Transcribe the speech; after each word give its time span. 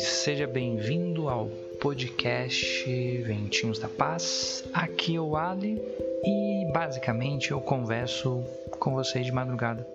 seja 0.00 0.46
bem-vindo 0.46 1.28
ao 1.28 1.48
podcast 1.80 2.84
Ventinhos 3.22 3.78
da 3.78 3.88
Paz. 3.88 4.64
Aqui 4.72 5.16
é 5.16 5.20
o 5.20 5.36
Ali 5.36 5.80
e 6.24 6.72
basicamente 6.72 7.50
eu 7.50 7.60
converso 7.60 8.42
com 8.78 8.94
vocês 8.94 9.24
de 9.24 9.32
madrugada. 9.32 9.86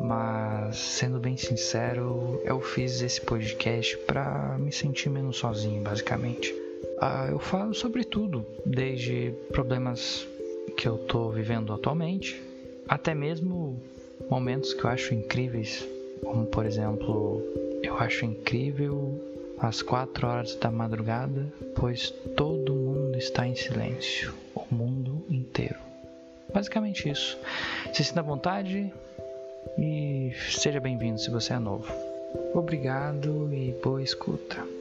Mas 0.00 0.76
sendo 0.76 1.18
bem 1.18 1.36
sincero, 1.36 2.40
eu 2.44 2.60
fiz 2.60 3.00
esse 3.00 3.20
podcast 3.20 3.96
para 3.98 4.56
me 4.58 4.70
sentir 4.70 5.08
menos 5.08 5.36
sozinho, 5.36 5.82
basicamente. 5.82 6.54
Ah, 7.00 7.28
eu 7.30 7.38
falo 7.38 7.74
sobre 7.74 8.04
tudo, 8.04 8.46
desde 8.64 9.32
problemas 9.52 10.26
que 10.76 10.86
eu 10.86 10.98
tô 10.98 11.30
vivendo 11.30 11.72
atualmente, 11.72 12.40
até 12.88 13.14
mesmo 13.14 13.80
momentos 14.30 14.74
que 14.74 14.84
eu 14.84 14.90
acho 14.90 15.14
incríveis, 15.14 15.86
como 16.22 16.46
por 16.46 16.66
exemplo, 16.66 17.42
eu 17.84 17.98
acho 17.98 18.24
incrível 18.24 19.20
às 19.58 19.82
quatro 19.82 20.26
horas 20.26 20.54
da 20.56 20.70
madrugada, 20.70 21.52
pois 21.76 22.10
todo 22.36 22.72
mundo 22.72 23.16
está 23.16 23.46
em 23.46 23.54
silêncio, 23.54 24.34
o 24.54 24.74
mundo 24.74 25.24
inteiro. 25.28 25.76
Basicamente 26.52 27.08
isso. 27.08 27.38
Se 27.92 28.02
sinta 28.02 28.20
à 28.20 28.22
vontade 28.22 28.92
e 29.78 30.32
seja 30.50 30.80
bem-vindo 30.80 31.18
se 31.18 31.30
você 31.30 31.52
é 31.52 31.58
novo. 31.58 31.92
Obrigado 32.54 33.52
e 33.52 33.72
boa 33.82 34.02
escuta. 34.02 34.73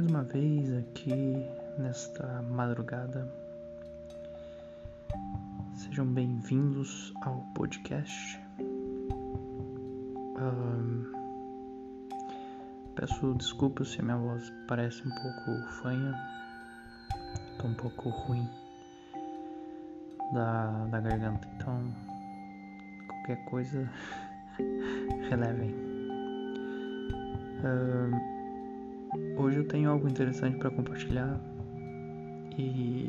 Mais 0.00 0.10
uma 0.10 0.22
vez 0.22 0.72
aqui 0.78 1.46
nesta 1.76 2.40
madrugada. 2.40 3.30
Sejam 5.74 6.06
bem-vindos 6.06 7.12
ao 7.20 7.44
podcast. 7.54 8.40
peço 12.94 13.34
desculpas 13.34 13.90
se 13.90 14.00
a 14.00 14.02
minha 14.02 14.16
voz 14.16 14.50
parece 14.66 15.06
um 15.06 15.10
pouco 15.10 15.68
fanha, 15.82 16.14
tô 17.58 17.66
um 17.66 17.74
pouco 17.74 18.08
ruim 18.08 18.48
da, 20.32 20.86
da 20.86 21.00
garganta, 21.00 21.46
então 21.56 21.78
qualquer 23.06 23.44
coisa 23.44 23.86
relevem. 25.28 25.74
Uh, 27.60 28.39
hoje 29.40 29.56
eu 29.56 29.66
tenho 29.66 29.90
algo 29.90 30.06
interessante 30.06 30.58
para 30.58 30.70
compartilhar 30.70 31.40
e 32.58 33.08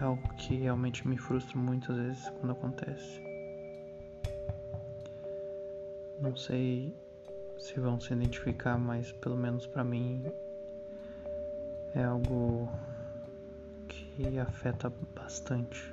é 0.00 0.04
algo 0.04 0.22
que 0.34 0.54
realmente 0.54 1.06
me 1.08 1.16
frustra 1.16 1.58
muitas 1.58 1.96
vezes 1.96 2.28
quando 2.38 2.52
acontece. 2.52 3.20
Não 6.20 6.36
sei 6.36 6.94
se 7.58 7.80
vão 7.80 7.98
se 7.98 8.12
identificar, 8.12 8.78
mas 8.78 9.10
pelo 9.12 9.36
menos 9.36 9.66
para 9.66 9.82
mim 9.82 10.24
é 11.94 12.04
algo 12.04 12.68
que 13.88 14.38
afeta 14.38 14.92
bastante. 15.16 15.92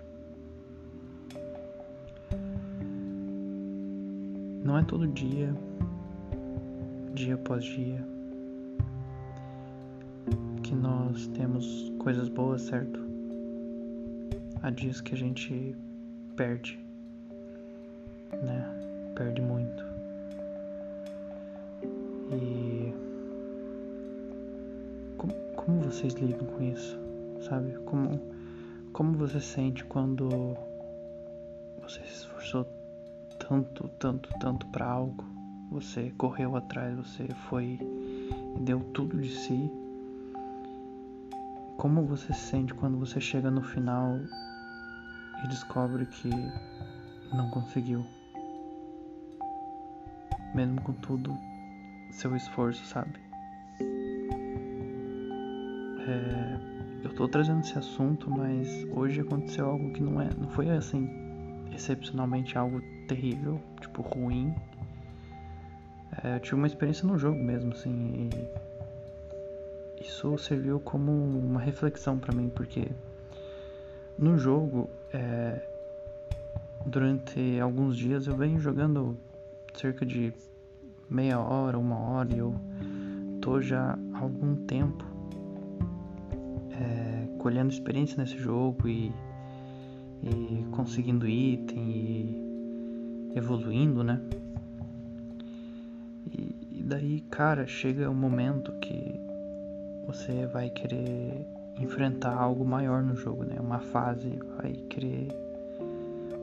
Não 4.63 4.77
é 4.77 4.83
todo 4.83 5.07
dia, 5.07 5.51
dia 7.15 7.33
após 7.33 7.63
dia, 7.63 8.20
nós 11.21 11.27
temos 11.37 11.93
coisas 11.99 12.29
boas, 12.29 12.63
certo? 12.63 12.99
Há 14.63 14.71
dias 14.71 15.01
que 15.01 15.13
a 15.13 15.17
gente 15.17 15.75
perde, 16.35 16.79
né? 18.41 18.65
Perde 19.15 19.39
muito. 19.39 19.83
E 22.31 22.91
como, 25.17 25.33
como 25.55 25.81
vocês 25.81 26.13
lidam 26.15 26.47
com 26.47 26.63
isso, 26.63 26.97
sabe? 27.47 27.73
Como, 27.85 28.19
como 28.91 29.13
você 29.13 29.39
sente 29.39 29.83
quando 29.85 30.57
você 31.83 31.99
se 31.99 32.13
esforçou 32.13 32.65
tanto, 33.37 33.87
tanto, 33.99 34.29
tanto 34.39 34.65
para 34.67 34.87
algo, 34.87 35.23
você 35.69 36.11
correu 36.17 36.55
atrás, 36.55 36.95
você 36.95 37.27
foi 37.47 37.77
e 38.55 38.59
deu 38.61 38.79
tudo 38.91 39.21
de 39.21 39.29
si. 39.29 39.71
Como 41.81 42.05
você 42.05 42.31
se 42.31 42.41
sente 42.41 42.75
quando 42.75 42.99
você 42.99 43.19
chega 43.19 43.49
no 43.49 43.63
final 43.63 44.19
e 45.43 45.47
descobre 45.47 46.05
que 46.05 46.29
não 47.33 47.49
conseguiu? 47.49 48.05
Mesmo 50.53 50.79
com 50.81 50.93
tudo 50.93 51.35
seu 52.11 52.35
esforço, 52.35 52.85
sabe? 52.85 53.19
É, 56.07 56.59
eu 57.03 57.15
tô 57.15 57.27
trazendo 57.27 57.61
esse 57.61 57.75
assunto, 57.75 58.29
mas 58.29 58.85
hoje 58.91 59.21
aconteceu 59.21 59.65
algo 59.65 59.91
que 59.91 60.03
não 60.03 60.21
é, 60.21 60.29
não 60.37 60.49
foi 60.49 60.69
assim 60.69 61.09
excepcionalmente 61.73 62.59
algo 62.59 62.79
terrível, 63.07 63.59
tipo 63.79 64.03
ruim. 64.03 64.53
É, 66.23 66.35
eu 66.35 66.39
tive 66.41 66.57
uma 66.57 66.67
experiência 66.67 67.07
no 67.07 67.17
jogo 67.17 67.39
mesmo, 67.43 67.71
assim, 67.71 68.29
e 68.29 68.70
isso 70.01 70.37
serviu 70.37 70.79
como 70.79 71.11
uma 71.11 71.59
reflexão 71.59 72.17
para 72.17 72.33
mim, 72.33 72.49
porque 72.49 72.87
no 74.17 74.37
jogo, 74.37 74.89
é, 75.13 75.61
durante 76.85 77.59
alguns 77.59 77.95
dias 77.95 78.27
eu 78.27 78.35
venho 78.35 78.59
jogando 78.59 79.17
cerca 79.73 80.05
de 80.05 80.33
meia 81.09 81.39
hora, 81.39 81.77
uma 81.77 81.97
hora, 81.97 82.33
e 82.33 82.39
eu 82.39 82.55
tô 83.41 83.61
já 83.61 83.97
há 84.13 84.19
algum 84.19 84.55
tempo 84.65 85.05
é, 86.71 87.27
colhendo 87.37 87.71
experiência 87.71 88.17
nesse 88.17 88.37
jogo 88.37 88.87
e, 88.87 89.11
e 90.23 90.65
conseguindo 90.71 91.27
item 91.27 91.89
e 91.89 93.33
evoluindo, 93.35 94.03
né? 94.03 94.21
E, 96.31 96.79
e 96.79 96.83
daí, 96.83 97.21
cara, 97.21 97.65
chega 97.65 98.09
um 98.09 98.15
momento 98.15 98.71
que 98.79 99.10
você 100.11 100.45
vai 100.45 100.69
querer 100.69 101.47
enfrentar 101.79 102.33
algo 102.33 102.65
maior 102.65 103.01
no 103.01 103.15
jogo, 103.15 103.45
né? 103.45 103.55
Uma 103.61 103.79
fase, 103.79 104.37
vai 104.57 104.73
querer 104.73 105.29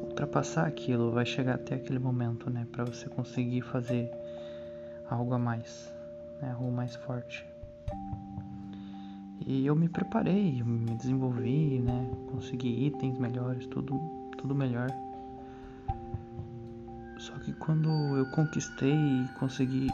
ultrapassar 0.05 0.67
aquilo, 0.67 1.13
vai 1.13 1.27
chegar 1.27 1.57
até 1.57 1.75
aquele 1.75 1.99
momento, 1.99 2.49
né? 2.49 2.67
Para 2.73 2.85
você 2.85 3.11
conseguir 3.11 3.61
fazer 3.61 4.11
algo 5.11 5.35
a 5.35 5.39
mais, 5.39 5.93
né? 6.41 6.51
algo 6.53 6.73
mais 6.73 6.97
forte. 6.97 7.45
E 9.47 9.67
eu 9.67 9.77
me 9.77 9.89
preparei, 9.89 10.63
me 10.63 10.95
desenvolvi, 10.95 11.79
né? 11.81 12.11
Consegui 12.31 12.87
itens 12.87 13.19
melhores, 13.19 13.67
tudo, 13.67 14.01
tudo 14.39 14.55
melhor. 14.55 14.89
Só 17.19 17.35
que 17.35 17.53
quando 17.53 17.91
eu 18.17 18.25
conquistei 18.31 18.95
e 18.95 19.29
consegui 19.39 19.89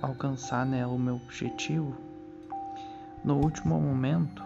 alcançar 0.00 0.66
né, 0.66 0.84
o 0.84 0.98
meu 0.98 1.16
objetivo, 1.16 1.96
no 3.24 3.36
último 3.36 3.80
momento, 3.80 4.42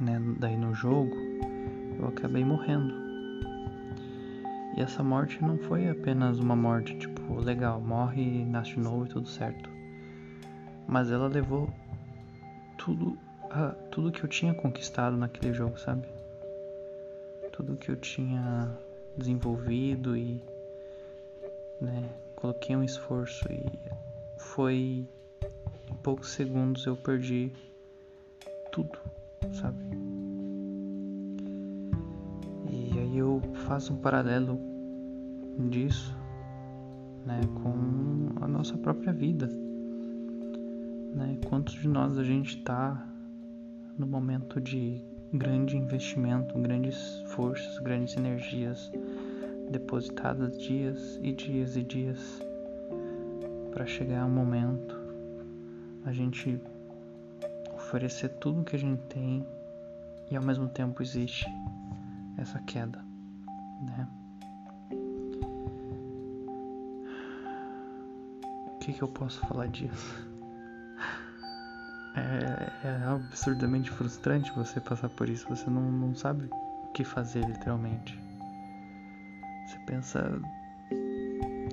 né, 0.00 0.20
daí 0.38 0.56
no 0.56 0.74
jogo, 0.74 1.14
eu 1.98 2.08
acabei 2.08 2.44
morrendo. 2.44 2.94
E 4.76 4.80
essa 4.80 5.02
morte 5.02 5.42
não 5.42 5.58
foi 5.58 5.88
apenas 5.88 6.38
uma 6.38 6.56
morte 6.56 6.96
tipo, 6.98 7.34
legal, 7.34 7.80
morre, 7.80 8.44
nasce 8.44 8.72
de 8.72 8.80
novo 8.80 9.04
e 9.04 9.08
tudo 9.08 9.28
certo. 9.28 9.70
Mas 10.88 11.10
ela 11.10 11.28
levou 11.28 11.68
tudo, 12.78 13.16
a, 13.50 13.68
tudo 13.90 14.10
que 14.10 14.24
eu 14.24 14.28
tinha 14.28 14.54
conquistado 14.54 15.16
naquele 15.16 15.52
jogo, 15.52 15.78
sabe? 15.78 16.06
Tudo 17.52 17.76
que 17.76 17.90
eu 17.90 17.96
tinha 17.96 18.76
desenvolvido 19.16 20.16
e, 20.16 20.42
né, 21.80 22.08
coloquei 22.34 22.74
um 22.74 22.82
esforço 22.82 23.44
e 23.52 23.64
foi 24.38 25.06
poucos 26.02 26.30
segundos 26.30 26.84
eu 26.84 26.96
perdi 26.96 27.52
tudo, 28.72 28.98
sabe? 29.52 29.78
E 32.70 32.98
aí 32.98 33.18
eu 33.18 33.40
faço 33.66 33.92
um 33.92 33.96
paralelo 33.96 34.58
disso, 35.70 36.16
né, 37.24 37.40
com 37.62 38.44
a 38.44 38.48
nossa 38.48 38.76
própria 38.78 39.12
vida, 39.12 39.46
né? 41.14 41.38
Quantos 41.48 41.74
de 41.74 41.86
nós 41.86 42.18
a 42.18 42.24
gente 42.24 42.58
está 42.58 43.06
no 43.96 44.06
momento 44.06 44.60
de 44.60 45.00
grande 45.32 45.76
investimento, 45.76 46.58
grandes 46.58 47.22
forças, 47.28 47.78
grandes 47.78 48.16
energias 48.16 48.90
depositadas 49.70 50.58
dias 50.58 51.18
e 51.22 51.32
dias 51.32 51.76
e 51.76 51.82
dias 51.82 52.42
para 53.70 53.86
chegar 53.86 54.26
um 54.26 54.30
momento 54.30 55.01
a 56.04 56.12
gente 56.12 56.60
oferecer 57.74 58.28
tudo 58.40 58.64
que 58.64 58.76
a 58.76 58.78
gente 58.78 59.02
tem 59.06 59.46
e 60.30 60.36
ao 60.36 60.42
mesmo 60.42 60.68
tempo 60.68 61.02
existe 61.02 61.46
essa 62.38 62.58
queda, 62.60 63.04
né? 63.82 64.08
O 68.66 68.78
que, 68.78 68.92
que 68.92 69.02
eu 69.02 69.08
posso 69.08 69.40
falar 69.46 69.68
disso? 69.68 70.32
É, 72.14 72.88
é 72.88 73.04
absurdamente 73.06 73.90
frustrante 73.90 74.52
você 74.52 74.80
passar 74.80 75.08
por 75.08 75.28
isso, 75.28 75.48
você 75.48 75.70
não, 75.70 75.90
não 75.90 76.14
sabe 76.14 76.48
o 76.84 76.92
que 76.92 77.04
fazer 77.04 77.44
literalmente. 77.46 78.18
Você 79.66 79.78
pensa. 79.86 80.40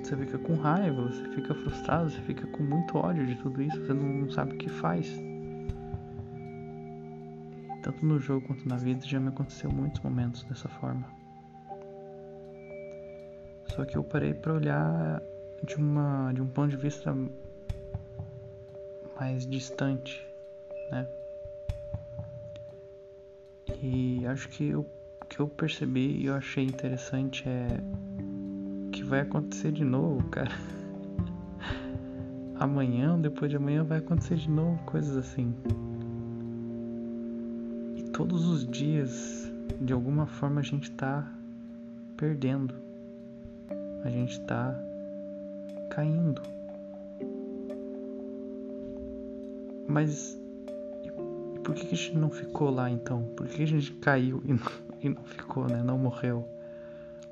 Você 0.09 0.17
fica 0.17 0.39
com 0.39 0.55
raiva, 0.55 1.03
você 1.03 1.23
fica 1.35 1.53
frustrado, 1.53 2.09
você 2.09 2.19
fica 2.21 2.47
com 2.47 2.63
muito 2.63 2.97
ódio 2.97 3.27
de 3.27 3.35
tudo 3.35 3.61
isso, 3.61 3.79
você 3.79 3.93
não 3.93 4.27
sabe 4.31 4.55
o 4.55 4.57
que 4.57 4.67
faz. 4.67 5.07
Tanto 7.83 8.03
no 8.03 8.17
jogo 8.17 8.47
quanto 8.47 8.67
na 8.67 8.75
vida 8.77 9.05
já 9.05 9.19
me 9.19 9.27
aconteceu 9.27 9.71
muitos 9.71 10.01
momentos 10.01 10.41
dessa 10.45 10.67
forma. 10.67 11.05
Só 13.67 13.85
que 13.85 13.95
eu 13.95 14.03
parei 14.03 14.33
para 14.33 14.55
olhar 14.55 15.21
de 15.63 15.75
uma 15.75 16.33
de 16.33 16.41
um 16.41 16.47
ponto 16.47 16.69
de 16.69 16.77
vista 16.77 17.15
mais 19.15 19.45
distante, 19.45 20.27
né? 20.89 21.07
E 23.79 24.25
acho 24.25 24.49
que 24.49 24.73
o 24.73 24.83
que 25.29 25.39
eu 25.39 25.47
percebi 25.47 26.17
e 26.19 26.25
eu 26.25 26.33
achei 26.33 26.63
interessante 26.63 27.47
é 27.47 27.67
vai 29.09 29.21
acontecer 29.21 29.71
de 29.71 29.83
novo, 29.83 30.23
cara. 30.29 30.51
Amanhã, 32.59 33.19
depois 33.19 33.49
de 33.49 33.57
amanhã 33.57 33.83
vai 33.83 33.99
acontecer 33.99 34.35
de 34.35 34.49
novo 34.49 34.77
coisas 34.85 35.17
assim 35.17 35.53
todos 38.19 38.45
os 38.45 38.67
dias, 38.67 39.49
de 39.79 39.93
alguma 39.93 40.27
forma, 40.27 40.59
a 40.59 40.63
gente 40.63 40.91
está 40.91 41.25
perdendo, 42.17 42.75
a 44.03 44.09
gente 44.09 44.33
está 44.33 44.77
caindo. 45.89 46.41
Mas 49.87 50.37
e 51.05 51.59
por 51.61 51.73
que, 51.73 51.85
a 51.85 51.97
gente 51.97 52.17
não 52.17 52.29
ficou 52.29 52.69
lá 52.69 52.91
então? 52.91 53.23
Por 53.37 53.47
que 53.47 53.63
a 53.63 53.67
gente 53.67 53.93
caiu 53.93 54.43
e 54.43 54.51
não, 54.51 54.71
e 55.01 55.07
não 55.07 55.23
ficou, 55.23 55.69
né? 55.69 55.81
Não 55.81 55.97
morreu? 55.97 56.45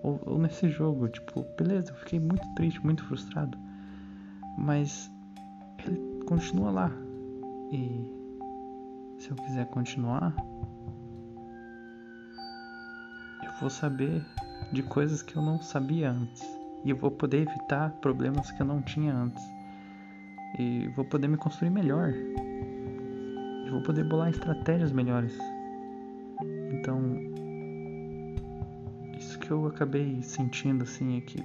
Ou, 0.04 0.22
ou 0.26 0.38
nesse 0.38 0.70
jogo, 0.70 1.08
tipo, 1.08 1.46
beleza, 1.58 1.92
eu 1.92 1.96
fiquei 1.96 2.20
muito 2.20 2.48
triste, 2.56 2.84
muito 2.84 3.04
frustrado, 3.06 3.58
mas 4.58 5.12
ele 5.86 6.24
continua 6.26 6.72
lá. 6.72 6.92
E 7.72 8.16
se 9.18 9.32
eu 9.32 9.36
quiser 9.36 9.66
continuar, 9.68 10.34
vou 13.60 13.70
saber 13.70 14.24
de 14.72 14.84
coisas 14.84 15.22
que 15.22 15.36
eu 15.36 15.42
não 15.42 15.62
sabia 15.62 16.12
antes. 16.12 16.44
E 16.84 16.90
eu 16.90 16.96
vou 16.96 17.12
poder 17.12 17.48
evitar 17.48 17.92
problemas 18.02 18.52
que 18.52 18.62
eu 18.62 18.66
não 18.66 18.82
tinha 18.82 19.14
antes. 19.14 19.44
E 20.58 20.88
vou 20.96 21.06
poder 21.06 21.28
me 21.28 21.38
construir 21.38 21.70
melhor. 21.70 22.14
E 23.66 23.70
vou 23.70 23.82
poder 23.82 24.04
bolar 24.04 24.30
estratégias 24.30 24.92
melhores. 24.92 25.38
Então, 26.72 27.00
que 29.48 29.54
eu 29.54 29.66
acabei 29.66 30.22
sentindo 30.22 30.84
assim 30.84 31.18
é 31.18 31.22
que 31.22 31.42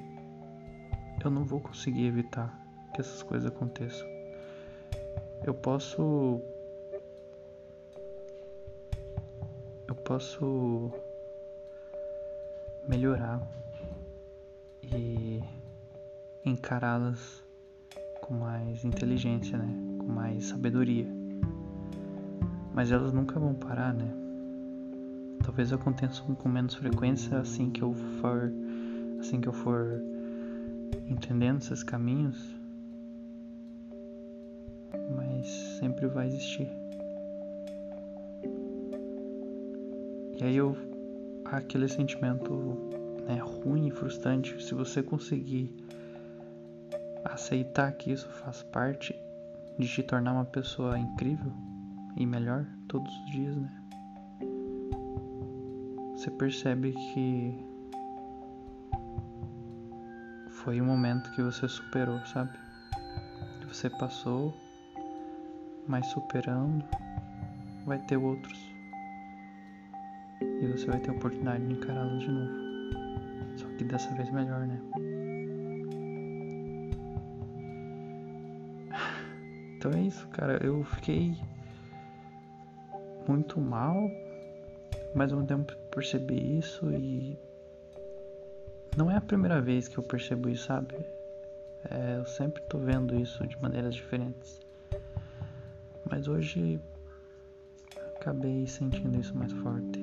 eu 1.24 1.30
não 1.30 1.44
vou 1.44 1.60
conseguir 1.60 2.06
evitar 2.06 2.52
que 2.92 3.00
essas 3.00 3.22
coisas 3.22 3.46
aconteçam. 3.46 4.04
Eu 5.44 5.54
posso 5.54 6.40
eu 9.86 9.94
posso 9.94 10.90
melhorar 12.88 13.40
e 14.82 15.40
encará-las 16.44 17.44
com 18.20 18.34
mais 18.34 18.84
inteligência, 18.84 19.56
né? 19.56 19.96
Com 19.98 20.06
mais 20.06 20.46
sabedoria. 20.46 21.06
Mas 22.74 22.90
elas 22.90 23.12
nunca 23.12 23.38
vão 23.38 23.54
parar, 23.54 23.94
né? 23.94 24.21
Talvez 25.44 25.72
aconteçam 25.72 26.34
com 26.34 26.48
menos 26.48 26.74
frequência 26.74 27.38
assim 27.38 27.70
que 27.70 27.82
eu 27.82 27.94
for 28.20 28.52
assim 29.20 29.40
que 29.40 29.48
eu 29.48 29.52
for 29.52 30.00
entendendo 31.08 31.60
esses 31.60 31.82
caminhos. 31.82 32.56
Mas 35.16 35.46
sempre 35.78 36.06
vai 36.06 36.26
existir. 36.26 36.68
E 40.40 40.44
aí 40.44 40.56
eu 40.56 40.76
aquele 41.44 41.86
sentimento 41.86 42.52
né, 43.26 43.38
ruim 43.38 43.88
e 43.88 43.90
frustrante, 43.90 44.62
se 44.62 44.74
você 44.74 45.02
conseguir 45.02 45.70
aceitar 47.24 47.92
que 47.92 48.10
isso 48.10 48.28
faz 48.28 48.62
parte 48.62 49.14
de 49.78 49.86
te 49.86 50.02
tornar 50.02 50.32
uma 50.32 50.44
pessoa 50.44 50.98
incrível 50.98 51.52
e 52.16 52.26
melhor 52.26 52.66
todos 52.88 53.12
os 53.12 53.30
dias, 53.32 53.56
né? 53.56 53.81
Você 56.22 56.30
percebe 56.30 56.92
que 56.92 57.66
foi 60.50 60.80
um 60.80 60.84
momento 60.84 61.32
que 61.32 61.42
você 61.42 61.66
superou, 61.66 62.24
sabe? 62.26 62.56
Você 63.66 63.90
passou, 63.90 64.56
mas 65.88 66.06
superando, 66.06 66.84
vai 67.84 67.98
ter 67.98 68.18
outros 68.18 68.56
e 70.40 70.66
você 70.68 70.86
vai 70.86 71.00
ter 71.00 71.10
a 71.10 71.14
oportunidade 71.14 71.66
de 71.66 71.72
encará-los 71.72 72.20
de 72.20 72.30
novo. 72.30 72.52
Só 73.56 73.66
que 73.76 73.82
dessa 73.82 74.14
vez 74.14 74.30
melhor, 74.30 74.64
né? 74.64 74.80
Então 79.76 79.90
é 79.90 80.02
isso, 80.02 80.28
cara. 80.28 80.64
Eu 80.64 80.84
fiquei 80.84 81.36
muito 83.26 83.60
mal, 83.60 84.08
mas 85.14 85.32
ao 85.32 85.38
mesmo 85.38 85.46
tempo 85.46 85.76
percebi 85.90 86.58
isso 86.58 86.90
e 86.90 87.38
não 88.96 89.10
é 89.10 89.16
a 89.16 89.20
primeira 89.20 89.60
vez 89.60 89.88
que 89.88 89.98
eu 89.98 90.02
percebo 90.02 90.48
isso, 90.48 90.66
sabe? 90.66 90.94
É, 91.90 92.18
eu 92.18 92.26
sempre 92.26 92.62
tô 92.62 92.78
vendo 92.78 93.14
isso 93.14 93.46
de 93.46 93.60
maneiras 93.60 93.94
diferentes. 93.94 94.60
Mas 96.08 96.28
hoje 96.28 96.80
acabei 98.16 98.66
sentindo 98.66 99.18
isso 99.18 99.36
mais 99.36 99.52
forte. 99.52 99.98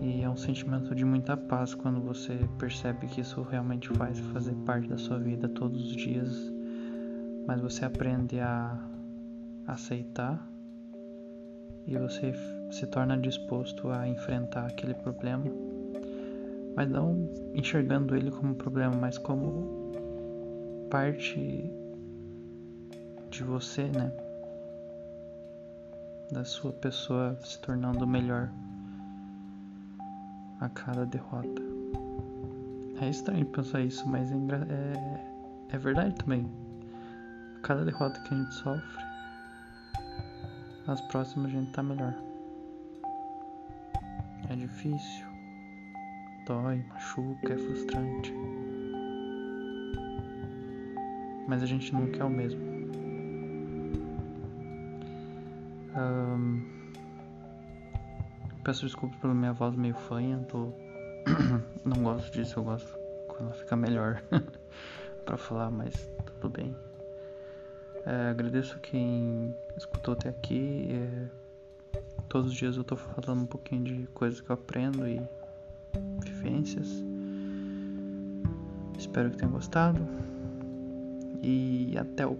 E 0.00 0.22
é 0.22 0.28
um 0.28 0.36
sentimento 0.36 0.94
de 0.94 1.04
muita 1.04 1.36
paz 1.36 1.74
quando 1.74 2.00
você 2.00 2.38
percebe 2.58 3.06
que 3.06 3.20
isso 3.20 3.40
realmente 3.42 3.88
faz 3.90 4.18
fazer 4.18 4.54
parte 4.66 4.88
da 4.88 4.98
sua 4.98 5.18
vida 5.18 5.48
todos 5.48 5.82
os 5.82 5.96
dias, 5.96 6.52
mas 7.46 7.60
você 7.60 7.84
aprende 7.84 8.38
a 8.40 8.78
aceitar 9.66 10.46
e 11.86 11.96
você 11.96 12.32
se 12.70 12.86
torna 12.86 13.16
disposto 13.16 13.90
a 13.90 14.08
enfrentar 14.08 14.66
aquele 14.66 14.94
problema, 14.94 15.44
mas 16.74 16.90
não 16.90 17.28
enxergando 17.54 18.16
ele 18.16 18.30
como 18.30 18.54
problema, 18.54 18.94
mas 18.94 19.18
como 19.18 19.92
parte 20.90 21.70
de 23.30 23.44
você, 23.44 23.84
né? 23.84 24.12
Da 26.32 26.44
sua 26.44 26.72
pessoa 26.72 27.38
se 27.42 27.60
tornando 27.60 28.06
melhor 28.06 28.50
a 30.60 30.68
cada 30.68 31.04
derrota. 31.04 31.62
É 33.00 33.08
estranho 33.08 33.44
pensar 33.46 33.80
isso, 33.80 34.08
mas 34.08 34.30
é, 34.30 34.34
é, 34.34 35.74
é 35.74 35.78
verdade 35.78 36.14
também. 36.14 36.48
Cada 37.62 37.84
derrota 37.84 38.20
que 38.20 38.34
a 38.34 38.36
gente 38.36 38.54
sofre, 38.54 39.04
nas 40.86 41.00
próximas 41.02 41.46
a 41.46 41.50
gente 41.50 41.72
tá 41.72 41.82
melhor. 41.82 42.14
É 44.50 44.56
difícil, 44.56 45.26
dói, 46.46 46.84
machuca, 46.88 47.52
é 47.52 47.56
frustrante. 47.56 48.32
Mas 51.48 51.62
a 51.62 51.66
gente 51.66 51.94
nunca 51.94 52.22
é 52.22 52.24
o 52.24 52.30
mesmo. 52.30 52.60
Um, 55.96 56.74
Peço 58.64 58.86
desculpas 58.86 59.18
pela 59.20 59.34
minha 59.34 59.52
voz 59.52 59.76
meio 59.76 59.94
fanha, 59.94 60.38
tô... 60.48 60.72
não 61.84 62.02
gosto 62.02 62.32
disso, 62.32 62.58
eu 62.58 62.64
gosto 62.64 62.98
quando 63.28 63.48
ela 63.48 63.52
fica 63.52 63.76
melhor 63.76 64.22
para 65.26 65.36
falar, 65.36 65.70
mas 65.70 65.94
tudo 66.40 66.48
bem. 66.48 66.74
É, 68.06 68.30
agradeço 68.30 68.78
quem 68.80 69.54
escutou 69.76 70.14
até 70.14 70.28
aqui. 70.28 70.88
É, 70.90 71.28
todos 72.28 72.50
os 72.50 72.56
dias 72.56 72.76
eu 72.76 72.84
tô 72.84 72.96
falando 72.96 73.42
um 73.42 73.46
pouquinho 73.46 73.84
de 73.84 74.06
coisas 74.08 74.40
que 74.40 74.50
eu 74.50 74.54
aprendo 74.54 75.06
e 75.08 75.20
vivências. 76.22 77.02
Espero 78.98 79.30
que 79.30 79.36
tenham 79.36 79.52
gostado 79.52 80.00
e 81.42 81.94
até 81.98 82.26
o 82.26 82.38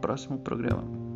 próximo 0.00 0.38
programa. 0.38 1.09